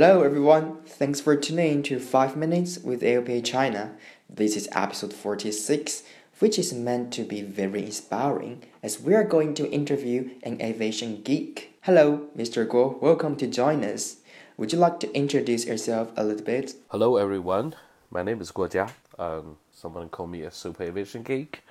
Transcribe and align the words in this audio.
Hello 0.00 0.22
everyone, 0.22 0.76
thanks 0.86 1.20
for 1.20 1.34
tuning 1.34 1.72
in 1.72 1.82
to 1.82 1.98
5 1.98 2.36
Minutes 2.36 2.78
with 2.78 3.02
AOPA 3.02 3.44
China. 3.44 3.96
This 4.30 4.56
is 4.56 4.68
episode 4.70 5.12
46, 5.12 6.04
which 6.38 6.56
is 6.56 6.72
meant 6.72 7.12
to 7.14 7.24
be 7.24 7.42
very 7.42 7.86
inspiring 7.86 8.62
as 8.80 9.00
we 9.00 9.16
are 9.16 9.24
going 9.24 9.54
to 9.54 9.68
interview 9.72 10.30
an 10.44 10.62
aviation 10.62 11.20
geek. 11.22 11.74
Hello, 11.80 12.28
Mr. 12.36 12.64
Guo, 12.64 13.02
welcome 13.02 13.34
to 13.38 13.48
join 13.48 13.82
us. 13.82 14.18
Would 14.56 14.72
you 14.72 14.78
like 14.78 15.00
to 15.00 15.12
introduce 15.16 15.66
yourself 15.66 16.12
a 16.16 16.22
little 16.22 16.46
bit? 16.46 16.74
Hello 16.92 17.16
everyone, 17.16 17.74
my 18.08 18.22
name 18.22 18.40
is 18.40 18.52
Guo 18.52 18.70
Jia. 18.70 18.92
Um, 19.18 19.56
someone 19.72 20.10
call 20.10 20.28
me 20.28 20.42
a 20.42 20.52
super 20.52 20.84
aviation 20.84 21.24
geek, 21.24 21.64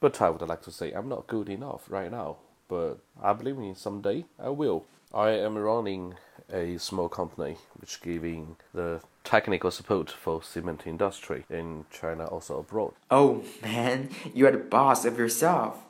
but 0.00 0.22
I 0.22 0.30
would 0.30 0.40
like 0.40 0.62
to 0.62 0.70
say 0.70 0.92
I'm 0.92 1.10
not 1.10 1.26
good 1.26 1.50
enough 1.50 1.90
right 1.90 2.10
now, 2.10 2.38
but 2.68 3.00
I 3.22 3.34
believe 3.34 3.58
in 3.58 3.74
someday 3.74 4.24
I 4.42 4.48
will. 4.48 4.86
I 5.12 5.32
am 5.32 5.58
running 5.58 6.14
a 6.52 6.78
small 6.78 7.08
company 7.08 7.56
which 7.78 8.00
giving 8.02 8.56
the 8.72 9.00
technical 9.24 9.70
support 9.70 10.10
for 10.10 10.42
cement 10.42 10.86
industry 10.86 11.44
in 11.50 11.84
China 11.90 12.26
also 12.26 12.60
abroad. 12.60 12.92
Oh 13.10 13.42
man, 13.62 14.10
you 14.34 14.46
are 14.46 14.52
the 14.52 14.58
boss 14.58 15.04
of 15.04 15.18
yourself. 15.18 15.82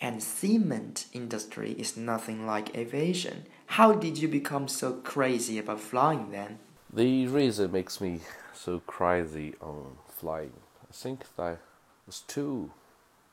And 0.00 0.22
cement 0.22 1.06
industry 1.12 1.72
is 1.72 1.96
nothing 1.96 2.46
like 2.46 2.76
aviation. 2.76 3.46
How 3.66 3.92
did 3.92 4.18
you 4.18 4.28
become 4.28 4.68
so 4.68 4.92
crazy 4.92 5.58
about 5.58 5.80
flying 5.80 6.30
then? 6.30 6.58
The 6.92 7.26
reason 7.26 7.72
makes 7.72 8.00
me 8.00 8.20
so 8.52 8.80
crazy 8.80 9.54
on 9.60 9.96
flying. 10.08 10.52
I 10.82 10.92
think 10.92 11.24
that 11.36 11.58
was 12.06 12.22
two 12.26 12.70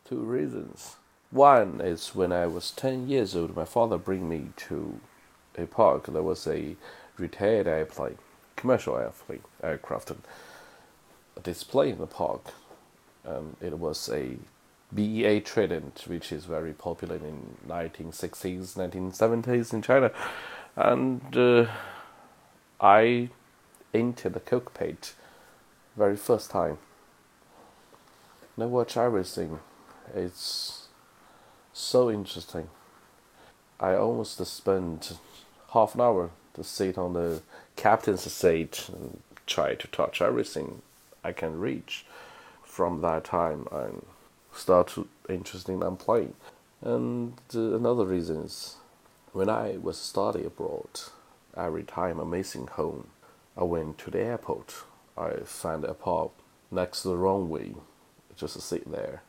two 0.05 0.19
reasons. 0.19 0.95
One 1.29 1.79
is 1.81 2.15
when 2.15 2.31
I 2.31 2.47
was 2.47 2.71
ten 2.71 3.07
years 3.07 3.35
old 3.35 3.55
my 3.55 3.65
father 3.65 3.97
bring 3.97 4.29
me 4.29 4.49
to 4.67 4.99
a 5.57 5.65
park, 5.65 6.07
there 6.07 6.23
was 6.23 6.47
a 6.47 6.75
retired 7.17 7.67
airplane, 7.67 8.17
commercial 8.55 8.97
airplane, 8.97 9.41
aircraft, 9.63 10.11
display 11.43 11.89
in 11.89 11.97
the 11.97 12.07
park. 12.07 12.53
Um, 13.25 13.55
it 13.61 13.77
was 13.77 14.09
a 14.09 14.37
BEA 14.93 15.41
Trident, 15.41 16.03
which 16.07 16.31
is 16.31 16.45
very 16.45 16.73
popular 16.73 17.15
in 17.15 17.57
1960s, 17.67 18.75
1970s 18.75 19.73
in 19.73 19.81
China, 19.81 20.11
and 20.75 21.37
uh, 21.37 21.67
I 22.79 23.29
entered 23.93 24.33
the 24.33 24.39
cockpit 24.39 25.13
very 25.95 26.17
first 26.17 26.49
time. 26.49 26.77
I 28.59 28.65
watch 28.65 28.95
everything. 28.95 29.59
It's 30.13 30.87
so 31.73 32.11
interesting. 32.11 32.69
I 33.81 33.95
almost 33.95 34.45
spent 34.45 35.13
half 35.73 35.95
an 35.95 36.01
hour 36.01 36.29
to 36.53 36.63
sit 36.63 36.99
on 36.99 37.13
the 37.13 37.41
captain's 37.75 38.31
seat 38.31 38.87
and 38.93 39.21
try 39.47 39.73
to 39.73 39.87
touch 39.87 40.21
everything 40.21 40.83
I 41.23 41.31
can 41.31 41.59
reach. 41.59 42.05
From 42.63 43.01
that 43.01 43.23
time, 43.23 43.67
I 43.71 43.87
start 44.53 44.95
interested 45.27 45.71
in 45.71 45.97
playing. 45.97 46.35
And 46.81 47.33
uh, 47.55 47.75
another 47.75 48.05
reason 48.05 48.43
is 48.43 48.75
when 49.33 49.49
I 49.49 49.77
was 49.77 49.97
studying 49.97 50.45
abroad, 50.45 51.01
every 51.57 51.83
time 51.83 52.19
I'm 52.19 52.29
missing 52.29 52.67
home, 52.67 53.07
I 53.57 53.63
went 53.63 53.97
to 53.99 54.11
the 54.11 54.19
airport. 54.19 54.75
I 55.17 55.37
found 55.45 55.85
a 55.85 55.93
pub 55.93 56.31
next 56.69 57.01
to 57.01 57.09
the 57.09 57.17
runway, 57.17 57.73
just 58.35 58.53
to 58.55 58.61
sit 58.61 58.89
there, 58.91 59.23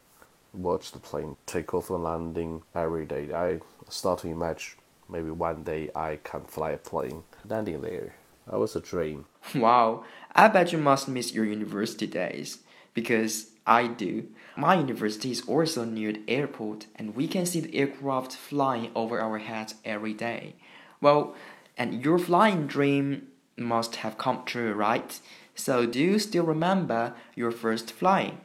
watch 0.53 0.93
the 0.93 0.99
plane 0.99 1.37
take 1.47 1.75
off 1.75 1.91
and 1.91 2.05
landing 2.05 2.63
every 2.75 3.07
day. 3.07 3.33
I 3.33 3.61
start 3.89 4.21
to 4.21 4.29
imagine 4.29 4.79
maybe 5.09 5.31
one 5.31 5.63
day 5.63 5.91
I 5.95 6.19
can 6.23 6.43
fly 6.43 6.73
a 6.73 6.79
plane 6.79 7.25
landing 7.49 7.81
there. 7.83 8.15
That 8.51 8.59
was 8.59 8.77
a 8.77 8.81
dream. 8.81 9.27
Wow, 9.55 10.05
I 10.35 10.49
bet 10.49 10.73
you 10.73 10.79
must 10.79 11.09
miss 11.09 11.33
your 11.33 11.45
university 11.45 12.07
days 12.07 12.59
because 12.95 13.51
I 13.67 13.87
do. 13.87 14.29
My 14.57 14.75
university 14.77 15.31
is 15.31 15.43
also 15.47 15.85
near 15.85 16.13
the 16.13 16.23
airport 16.29 16.87
and 16.97 17.15
we 17.15 17.29
can 17.29 17.47
see 17.47 17.61
the 17.61 17.75
aircraft 17.75 18.33
flying 18.33 18.91
over 18.95 19.21
our 19.21 19.39
heads 19.39 19.75
every 19.85 20.15
day. 20.15 20.55
Well, 21.01 21.35
and 21.77 22.05
your 22.05 22.19
flying 22.19 22.67
dream 22.67 23.29
must 23.57 23.97
have 23.97 24.19
come 24.19 24.43
true, 24.45 24.73
right? 24.73 25.19
So, 25.55 25.87
do 25.87 25.99
you 25.99 26.19
still 26.19 26.45
remember 26.45 27.15
your 27.35 27.51
first 27.51 27.93
flying? 27.93 28.39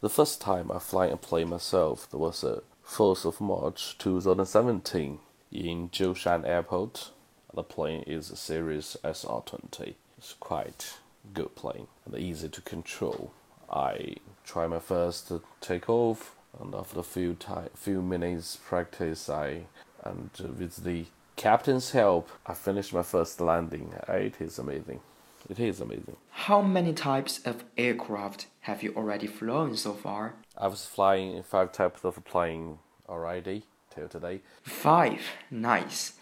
The 0.00 0.08
first 0.08 0.40
time 0.40 0.70
I 0.70 0.78
fly 0.78 1.06
a 1.06 1.16
plane 1.16 1.48
myself 1.48 2.14
was 2.14 2.44
a 2.44 2.62
4th 2.86 3.24
of 3.24 3.40
March 3.40 3.98
2017 3.98 5.18
in 5.50 5.88
Jiushan 5.88 6.46
Airport. 6.46 7.10
The 7.52 7.64
plane 7.64 8.04
is 8.06 8.30
a 8.30 8.36
Cirrus 8.36 8.96
SR20. 9.02 9.94
It's 10.16 10.34
quite 10.34 10.98
good 11.34 11.56
plane 11.56 11.88
and 12.06 12.16
easy 12.16 12.48
to 12.48 12.60
control. 12.60 13.32
I 13.68 14.14
try 14.44 14.68
my 14.68 14.78
first 14.78 15.26
to 15.28 15.42
take 15.60 15.90
off, 15.90 16.36
and 16.60 16.76
after 16.76 17.00
a 17.00 17.02
few 17.02 17.34
time, 17.34 17.70
few 17.74 18.00
minutes 18.00 18.54
practice, 18.54 19.28
I 19.28 19.66
and 20.04 20.30
with 20.38 20.84
the 20.84 21.06
captain's 21.34 21.90
help, 21.90 22.28
I 22.46 22.54
finished 22.54 22.94
my 22.94 23.02
first 23.02 23.40
landing. 23.40 23.94
It 24.06 24.40
is 24.40 24.60
amazing. 24.60 25.00
It 25.48 25.58
is 25.58 25.80
amazing. 25.80 26.16
How 26.30 26.60
many 26.60 26.92
types 26.92 27.40
of 27.46 27.64
aircraft 27.78 28.46
have 28.60 28.82
you 28.82 28.92
already 28.94 29.26
flown 29.26 29.76
so 29.76 29.94
far? 29.94 30.34
I 30.56 30.66
was 30.66 30.84
flying 30.84 31.42
five 31.42 31.72
types 31.72 32.04
of 32.04 32.22
plane 32.24 32.78
already 33.08 33.64
till 33.94 34.08
today. 34.08 34.40
Five, 34.62 35.22
nice. 35.50 36.12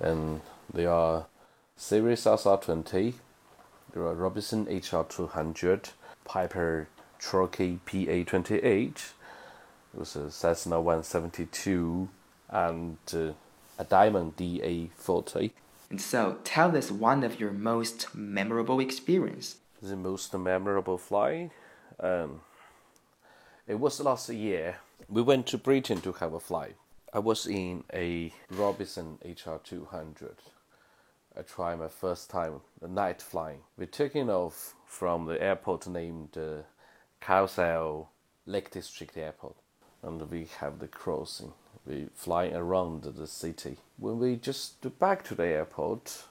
And 0.00 0.40
they 0.72 0.86
are 0.86 1.26
Cirrus 1.76 2.24
SR20, 2.24 3.14
there 3.92 4.02
are 4.02 4.14
Robinson 4.14 4.66
HR200, 4.66 5.92
Piper 6.24 6.88
Cherokee 7.20 7.78
PA28, 7.86 9.12
it 9.94 10.00
was 10.00 10.16
a 10.16 10.30
Cessna 10.32 10.80
172, 10.80 12.08
and 12.48 12.98
uh, 13.12 13.32
a 13.78 13.84
Diamond 13.84 14.36
DA40. 14.36 15.52
And 15.90 16.00
so, 16.00 16.38
tell 16.44 16.76
us 16.76 16.90
one 16.90 17.22
of 17.22 17.38
your 17.38 17.52
most 17.52 18.14
memorable 18.14 18.80
experience. 18.80 19.56
The 19.82 19.96
most 19.96 20.34
memorable 20.34 20.98
flight? 20.98 21.50
Um, 22.00 22.40
it 23.66 23.78
was 23.78 24.00
last 24.00 24.28
year. 24.30 24.76
We 25.08 25.22
went 25.22 25.46
to 25.48 25.58
Britain 25.58 26.00
to 26.02 26.12
have 26.12 26.32
a 26.32 26.40
flight. 26.40 26.76
I 27.12 27.18
was 27.18 27.46
in 27.46 27.84
a 27.92 28.32
Robinson 28.50 29.18
HR200. 29.24 30.34
I 31.36 31.42
tried 31.42 31.76
my 31.78 31.88
first 31.88 32.30
time 32.30 32.60
the 32.80 32.88
night 32.88 33.22
flying. 33.22 33.60
We're 33.76 33.86
taking 33.86 34.30
off 34.30 34.74
from 34.86 35.26
the 35.26 35.40
airport 35.42 35.86
named 35.86 36.36
uh, 36.36 36.62
Carlisle 37.20 38.10
Lake 38.46 38.70
District 38.70 39.16
Airport, 39.16 39.56
and 40.04 40.30
we 40.30 40.46
have 40.58 40.78
the 40.78 40.88
crossing. 40.88 41.52
We 41.86 42.08
fly 42.14 42.48
around 42.48 43.02
the 43.02 43.26
city. 43.26 43.76
When 43.98 44.18
we 44.18 44.36
just 44.36 44.98
back 44.98 45.24
to 45.24 45.34
the 45.34 45.46
airport, 45.46 46.24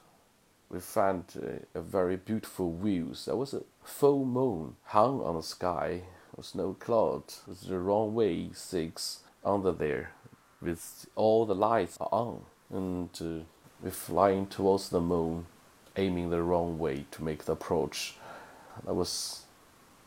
we 0.68 0.80
found 0.80 1.24
uh, 1.36 1.78
a 1.78 1.82
very 1.82 2.16
beautiful 2.16 2.76
views. 2.76 3.26
There 3.26 3.36
was 3.36 3.54
a 3.54 3.62
full 3.82 4.24
moon 4.24 4.76
hung 4.84 5.20
on 5.22 5.36
the 5.36 5.42
sky. 5.42 6.02
There 6.02 6.36
was 6.36 6.54
no 6.54 6.74
clouds. 6.74 7.42
It 7.46 7.50
was 7.50 7.60
the 7.60 7.78
runway 7.78 8.50
six 8.52 9.20
under 9.44 9.72
there 9.72 10.12
with 10.60 11.06
all 11.14 11.44
the 11.46 11.54
lights 11.54 11.96
on, 12.00 12.40
and 12.72 13.10
uh, 13.20 13.44
we're 13.82 13.90
flying 13.90 14.46
towards 14.46 14.88
the 14.88 15.00
moon, 15.00 15.46
aiming 15.96 16.30
the 16.30 16.42
wrong 16.42 16.78
way 16.78 17.04
to 17.12 17.22
make 17.22 17.44
the 17.44 17.52
approach. 17.52 18.14
That 18.84 18.94
was 18.94 19.42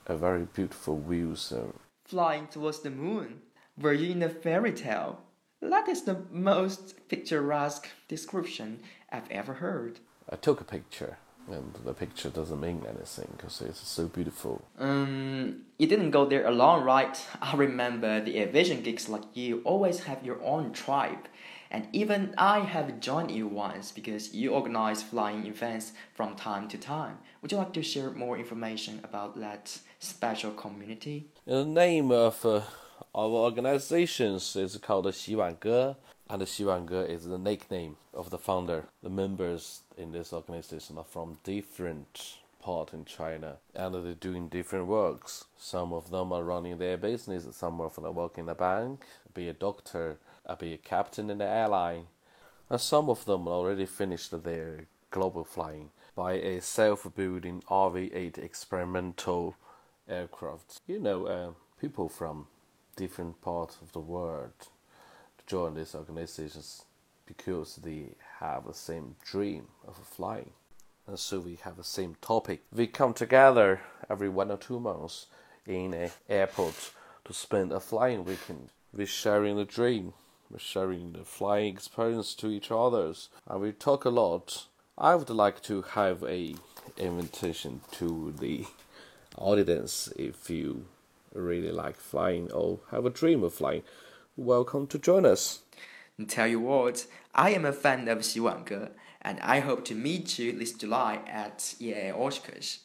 a 0.08 0.18
very 0.18 0.48
beautiful 0.54 1.00
view. 1.00 1.36
So 1.36 1.76
flying 2.06 2.48
towards 2.48 2.80
the 2.80 2.90
moon. 2.90 3.42
Were 3.80 3.94
you 3.94 4.12
in 4.12 4.24
a 4.24 4.30
fairy 4.30 4.72
tale? 4.72 5.20
That 5.62 5.88
is 5.88 6.04
the 6.04 6.24
most 6.32 7.08
picturesque 7.10 7.88
description 8.08 8.80
I've 9.12 9.30
ever 9.30 9.54
heard. 9.54 10.00
I 10.30 10.36
took 10.36 10.62
a 10.62 10.64
picture 10.64 11.18
and 11.50 11.74
the 11.86 11.94
picture 11.94 12.30
doesn't 12.30 12.60
mean 12.60 12.84
anything 12.88 13.30
because 13.38 13.62
it's 13.62 13.88
so 13.88 14.08
beautiful. 14.08 14.66
Um, 14.80 15.62
you 15.78 15.88
didn't 15.88 16.12
go 16.12 16.26
there 16.26 16.46
alone, 16.46 16.84
right? 16.84 17.24
I 17.42 17.56
remember 17.56 18.20
the 18.20 18.38
aviation 18.40 18.82
geeks 18.82 19.08
like 19.08 19.24
you 19.34 19.62
always 19.64 20.04
have 20.04 20.26
your 20.26 20.44
own 20.44 20.74
tribe. 20.74 21.28
And 21.70 21.88
even 21.92 22.34
I 22.38 22.60
have 22.60 23.00
joined 23.00 23.30
you 23.30 23.48
once 23.48 23.92
because 23.92 24.34
you 24.34 24.54
organize 24.54 25.04
flying 25.04 25.46
events 25.46 25.92
from 26.14 26.36
time 26.36 26.68
to 26.70 26.78
time. 26.78 27.18
Would 27.42 27.52
you 27.52 27.58
like 27.58 27.74
to 27.74 27.84
share 27.84 28.12
more 28.12 28.38
information 28.38 29.02
about 29.04 29.40
that 29.40 29.78
special 30.00 30.52
community? 30.52 31.28
The 31.46 31.66
name 31.66 32.12
of 32.12 32.46
uh, 32.46 32.62
our 33.18 33.30
organizations 33.30 34.56
is 34.56 34.78
called 34.78 35.12
Ge, 35.12 35.30
and 36.30 36.46
Ge 36.46 36.62
is 37.10 37.26
the 37.26 37.40
nickname 37.40 37.98
of 38.14 38.30
the 38.30 38.38
founder. 38.38 38.86
The 39.02 39.10
members 39.10 39.82
in 39.98 40.12
this 40.12 40.32
organization 40.32 41.00
are 41.00 41.04
from 41.04 41.40
different 41.44 42.36
part 42.62 42.94
in 42.94 43.06
China, 43.06 43.58
and 43.74 43.96
they're 43.96 44.14
doing 44.14 44.50
different 44.50 44.86
works. 44.86 45.46
Some 45.58 45.94
of 45.94 46.12
them 46.12 46.32
are 46.32 46.44
running 46.44 46.78
their 46.78 46.96
business, 46.96 47.48
some 47.56 47.82
of 47.82 47.96
them 47.96 48.14
work 48.14 48.38
in 48.38 48.48
a 48.50 48.54
bank, 48.54 49.04
be 49.34 49.50
a 49.50 49.54
doctor, 49.54 50.18
be 50.60 50.74
a 50.74 50.78
captain 50.78 51.32
in 51.32 51.40
the 51.40 51.48
airline, 51.48 52.06
and 52.70 52.80
some 52.80 53.10
of 53.10 53.26
them 53.26 53.48
already 53.48 53.88
finished 53.88 54.44
their 54.44 54.86
global 55.10 55.44
flying 55.44 55.90
by 56.16 56.34
a 56.34 56.62
self-building 56.62 57.64
RV-8 57.68 58.38
experimental 58.38 59.56
aircraft. 60.08 60.82
You 60.86 61.00
know, 61.00 61.26
uh, 61.26 61.52
people 61.82 62.10
from 62.10 62.46
different 62.98 63.40
parts 63.42 63.78
of 63.82 63.94
the 63.94 64.00
world 64.00 64.52
to 64.60 65.46
join 65.46 65.76
these 65.76 65.96
organizations 65.96 66.84
because 67.26 67.78
they 67.78 68.16
have 68.40 68.66
the 68.66 68.74
same 68.74 69.16
dream 69.24 69.68
of 69.88 69.96
flying. 69.96 70.52
And 71.08 71.18
so 71.18 71.40
we 71.40 71.58
have 71.64 71.78
the 71.78 71.84
same 71.86 72.16
topic. 72.22 72.64
We 72.74 72.88
come 72.88 73.14
together 73.14 73.80
every 74.10 74.28
one 74.28 74.52
or 74.52 74.58
two 74.58 74.80
months 74.80 75.28
in 75.66 75.94
an 75.94 76.12
airport 76.28 76.92
to 77.24 77.34
spend 77.34 77.72
a 77.72 77.80
flying 77.80 78.26
weekend. 78.26 78.72
We're 78.94 79.08
sharing 79.08 79.56
the 79.56 79.66
dream. 79.66 80.14
We're 80.50 80.60
sharing 80.60 81.14
the 81.14 81.24
flying 81.24 81.74
experience 81.74 82.34
to 82.36 82.50
each 82.50 82.72
others. 82.72 83.30
And 83.48 83.62
we 83.62 83.72
talk 83.72 84.04
a 84.04 84.10
lot. 84.10 84.66
I 84.98 85.16
would 85.16 85.30
like 85.30 85.62
to 85.64 85.82
have 85.84 86.24
a 86.24 86.56
invitation 86.98 87.82
to 87.92 88.34
the 88.40 88.66
audience 89.38 90.10
if 90.16 90.50
you 90.50 90.86
really 91.42 91.72
like 91.72 91.96
flying 91.96 92.52
or 92.52 92.80
have 92.92 93.06
a 93.06 93.10
dream 93.10 93.44
of 93.44 93.54
flying. 93.54 93.84
Welcome 94.36 94.88
to 94.88 95.00
join 95.00 95.26
us. 95.26 95.62
Tell 96.28 96.48
you 96.48 96.60
what, 96.60 97.06
I 97.36 97.52
am 97.52 97.66
a 97.66 97.72
fan 97.72 98.08
of 98.08 98.26
Xi 98.26 98.40
Wange, 98.40 98.90
and 99.22 99.40
I 99.42 99.60
hope 99.60 99.86
to 99.86 99.96
meet 99.96 100.40
you 100.40 100.52
this 100.52 100.74
July 100.74 101.22
at 101.28 101.60
EAA 101.80 102.12
Oshkosh. 102.18 102.78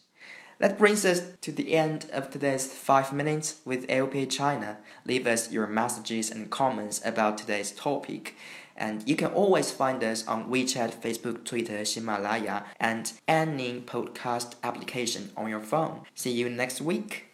That 0.59 0.79
brings 0.79 1.05
us 1.05 1.23
to 1.41 1.51
the 1.51 1.75
end 1.75 2.07
of 2.13 2.31
today's 2.31 2.73
5 2.73 3.13
minutes 3.13 3.57
with 3.65 3.87
AOPA 3.89 4.31
China. 4.31 4.79
Leave 5.05 5.27
us 5.27 5.51
your 5.51 5.67
messages 5.67 6.31
and 6.31 6.51
comments 6.51 7.01
about 7.05 7.39
today's 7.39 7.73
topic. 7.73 8.37
And 8.77 9.07
you 9.09 9.17
can 9.17 9.33
always 9.33 9.71
find 9.71 10.05
us 10.05 10.27
on 10.27 10.51
WeChat, 10.51 10.95
Facebook, 11.03 11.45
Twitter, 11.45 11.83
Himalaya, 11.85 12.65
and 12.79 13.13
any 13.27 13.81
podcast 13.81 14.55
application 14.63 15.31
on 15.37 15.49
your 15.49 15.61
phone. 15.61 16.03
See 16.15 16.31
you 16.31 16.49
next 16.49 16.81
week. 16.81 17.27